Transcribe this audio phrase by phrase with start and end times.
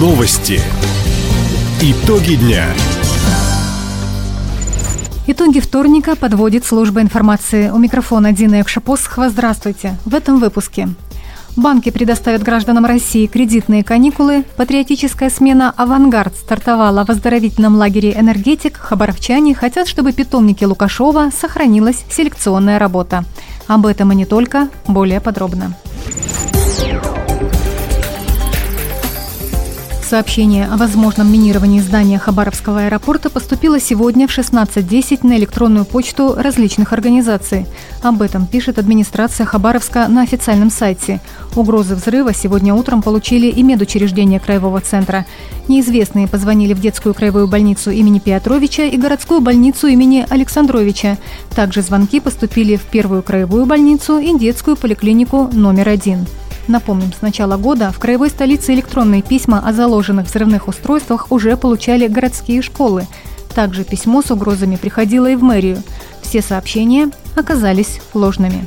[0.00, 0.58] Новости.
[1.82, 2.64] Итоги дня.
[5.26, 7.68] Итоги вторника подводит служба информации.
[7.68, 9.28] У микрофона Дина Экшапосхова.
[9.28, 9.98] Здравствуйте.
[10.06, 10.88] В этом выпуске.
[11.54, 14.44] Банки предоставят гражданам России кредитные каникулы.
[14.56, 18.78] Патриотическая смена «Авангард» стартовала в оздоровительном лагере «Энергетик».
[18.78, 23.26] Хабаровчане хотят, чтобы питомники Лукашова сохранилась селекционная работа.
[23.66, 24.70] Об этом и не только.
[24.88, 25.76] Более подробно.
[30.10, 36.92] Сообщение о возможном минировании здания Хабаровского аэропорта поступило сегодня в 16.10 на электронную почту различных
[36.92, 37.66] организаций.
[38.02, 41.20] Об этом пишет администрация Хабаровска на официальном сайте.
[41.54, 45.26] Угрозы взрыва сегодня утром получили и медучреждения Краевого центра.
[45.68, 51.18] Неизвестные позвонили в детскую краевую больницу имени Петровича и городскую больницу имени Александровича.
[51.54, 56.26] Также звонки поступили в первую краевую больницу и детскую поликлинику номер один.
[56.70, 62.06] Напомним, с начала года в краевой столице электронные письма о заложенных взрывных устройствах уже получали
[62.06, 63.08] городские школы.
[63.56, 65.82] Также письмо с угрозами приходило и в мэрию.
[66.22, 68.64] Все сообщения оказались ложными.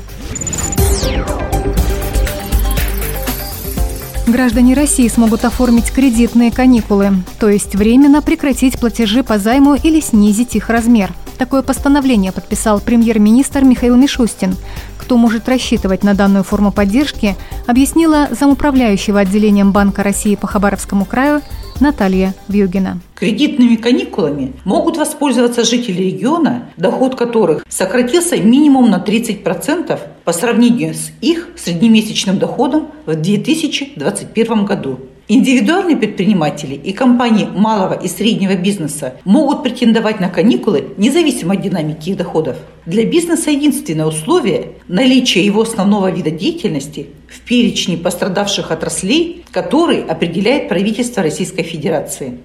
[4.26, 10.56] Граждане России смогут оформить кредитные каникулы, то есть временно прекратить платежи по займу или снизить
[10.56, 11.14] их размер.
[11.38, 14.56] Такое постановление подписал премьер-министр Михаил Мишустин
[15.04, 21.42] кто может рассчитывать на данную форму поддержки, объяснила замуправляющего отделением Банка России по Хабаровскому краю
[21.78, 23.00] Наталья Вьюгина.
[23.14, 31.10] Кредитными каникулами могут воспользоваться жители региона, доход которых сократился минимум на 30% по сравнению с
[31.20, 35.00] их среднемесячным доходом в 2021 году.
[35.26, 42.10] Индивидуальные предприниматели и компании малого и среднего бизнеса могут претендовать на каникулы независимо от динамики
[42.10, 42.58] их доходов.
[42.84, 50.68] Для бизнеса единственное условие– наличие его основного вида деятельности в перечне пострадавших отраслей, который определяет
[50.68, 52.40] правительство Российской Федерации.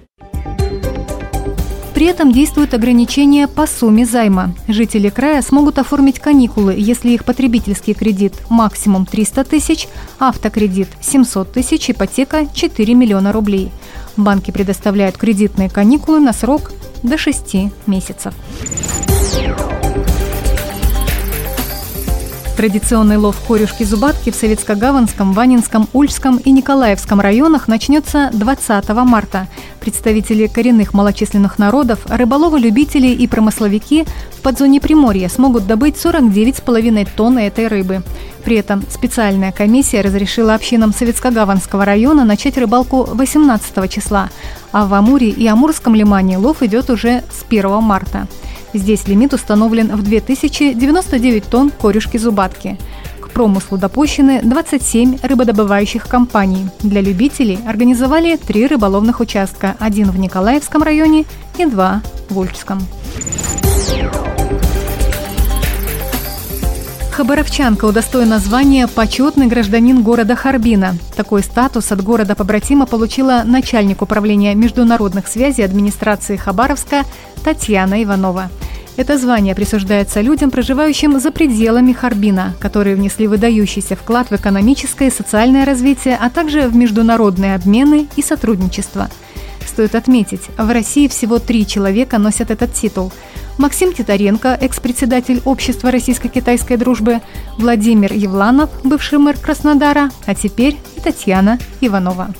[2.00, 4.54] При этом действуют ограничения по сумме займа.
[4.66, 9.86] Жители края смогут оформить каникулы, если их потребительский кредит максимум 300 тысяч,
[10.18, 13.70] автокредит 700 тысяч, ипотека 4 миллиона рублей.
[14.16, 16.72] Банки предоставляют кредитные каникулы на срок
[17.02, 18.32] до 6 месяцев.
[22.60, 29.48] Традиционный лов корюшки-зубатки в Советско-Гаванском, Ванинском, Ульском и Николаевском районах начнется 20 марта.
[29.80, 37.66] Представители коренных малочисленных народов, рыболовы-любители и промысловики в подзоне Приморья смогут добыть 49,5 тонн этой
[37.66, 38.02] рыбы.
[38.44, 44.28] При этом специальная комиссия разрешила общинам Советско-Гаванского района начать рыбалку 18 числа,
[44.70, 48.28] а в Амуре и Амурском лимане лов идет уже с 1 марта.
[48.72, 52.78] Здесь лимит установлен в 2099 тонн корюшки-зубатки.
[53.20, 56.66] К промыслу допущены 27 рыбодобывающих компаний.
[56.80, 61.24] Для любителей организовали три рыболовных участка, один в Николаевском районе
[61.58, 62.80] и два в Ульчском.
[67.10, 70.94] Хабаровчанка удостоена звания «Почетный гражданин города Харбина».
[71.16, 77.04] Такой статус от города-побратима получила начальник управления международных связей администрации Хабаровска
[77.44, 78.48] Татьяна Иванова.
[78.96, 85.12] Это звание присуждается людям, проживающим за пределами Харбина, которые внесли выдающийся вклад в экономическое и
[85.12, 89.10] социальное развитие, а также в международные обмены и сотрудничество.
[89.66, 93.12] Стоит отметить, в России всего три человека носят этот титул–
[93.60, 97.20] Максим Титаренко, экс-председатель Общества российско-китайской дружбы,
[97.58, 102.30] Владимир Евланов, бывший мэр Краснодара, а теперь Татьяна Иванова.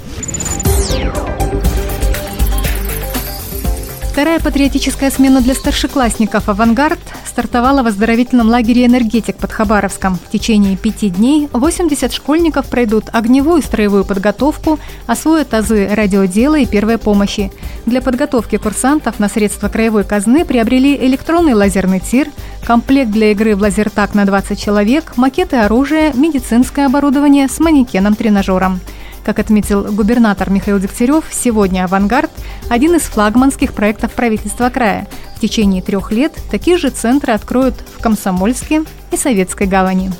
[4.21, 10.17] Вторая патриотическая смена для старшеклассников «Авангард» стартовала в оздоровительном лагере «Энергетик» под Хабаровском.
[10.17, 16.67] В течение пяти дней 80 школьников пройдут огневую и строевую подготовку, освоят азы радиодела и
[16.67, 17.51] первой помощи.
[17.87, 22.29] Для подготовки курсантов на средства краевой казны приобрели электронный лазерный тир,
[22.67, 28.81] комплект для игры в лазертак на 20 человек, макеты оружия, медицинское оборудование с манекеном-тренажером–
[29.25, 32.31] как отметил губернатор Михаил Дегтярев, сегодня «Авангард»–
[32.69, 35.07] один из флагманских проектов правительства края.
[35.37, 40.11] В течение трех лет такие же центры откроют в Комсомольске и Советской гавани.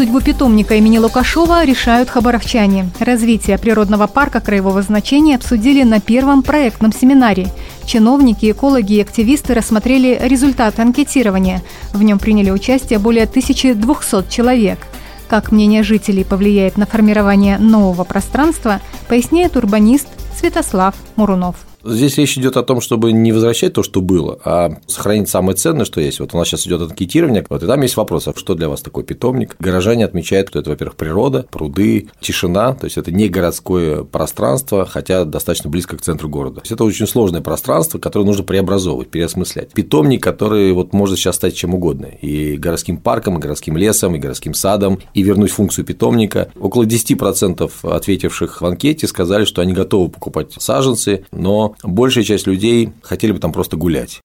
[0.00, 2.88] Судьбу питомника имени Лукашова решают хабаровчане.
[3.00, 7.48] Развитие природного парка краевого значения обсудили на первом проектном семинаре.
[7.90, 11.60] Чиновники, экологи и активисты рассмотрели результаты анкетирования.
[11.92, 14.78] В нем приняли участие более 1200 человек.
[15.26, 20.06] Как мнение жителей повлияет на формирование нового пространства, поясняет урбанист
[20.38, 21.56] Святослав Мурунов.
[21.84, 25.84] Здесь речь идет о том, чтобы не возвращать то, что было, а сохранить самое ценное,
[25.84, 26.20] что есть.
[26.20, 28.80] Вот у нас сейчас идет анкетирование, вот, и там есть вопрос, а что для вас
[28.80, 29.56] такой питомник?
[29.58, 35.24] Горожане отмечают, что это, во-первых, природа, пруды, тишина, то есть это не городское пространство, хотя
[35.24, 36.56] достаточно близко к центру города.
[36.56, 39.72] То есть это очень сложное пространство, которое нужно преобразовывать, переосмыслять.
[39.72, 44.18] Питомник, который вот может сейчас стать чем угодно, и городским парком, и городским лесом, и
[44.18, 46.50] городским садом, и вернуть функцию питомника.
[46.58, 52.92] Около 10% ответивших в анкете сказали, что они готовы покупать саженцы, но большая часть людей
[53.02, 54.20] хотели бы там просто гулять.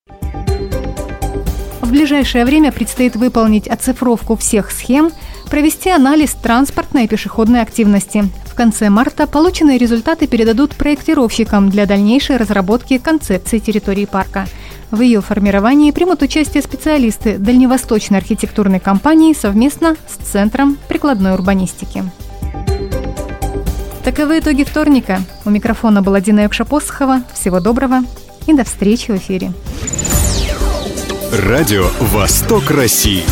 [1.82, 5.12] В ближайшее время предстоит выполнить оцифровку всех схем,
[5.50, 8.26] провести анализ транспортной и пешеходной активности.
[8.46, 14.48] В конце марта полученные результаты передадут проектировщикам для дальнейшей разработки концепции территории парка.
[14.92, 22.04] В ее формировании примут участие специалисты Дальневосточной архитектурной компании совместно с Центром прикладной урбанистики.
[24.06, 25.24] Таковы итоги вторника.
[25.46, 27.24] У микрофона была Дина Якшапосхова.
[27.34, 28.04] Всего доброго
[28.46, 29.52] и до встречи в эфире.
[31.32, 33.24] Радио «Восток России».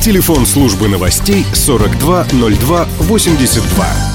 [0.00, 4.09] Телефон службы новостей 420282.